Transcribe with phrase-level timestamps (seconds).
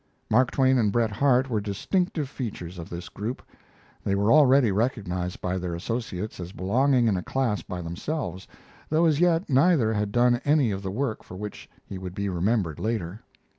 [0.31, 3.43] Mark Twain and Bret Harte were distinctive features of this group.
[4.03, 8.47] They were already recognized by their associates as belonging in a class by themselves,
[8.89, 12.29] though as yet neither had done any of the work for which he would be
[12.29, 13.21] remembered later.